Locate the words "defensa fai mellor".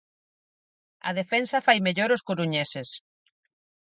1.19-2.09